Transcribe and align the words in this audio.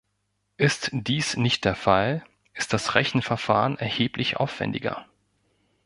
Ist 0.57 0.89
dies 0.93 1.37
nicht 1.37 1.63
der 1.63 1.75
Fall, 1.75 2.23
ist 2.55 2.73
das 2.73 2.95
Rechenverfahren 2.95 3.77
erheblich 3.77 4.37
aufwändiger. 4.37 5.05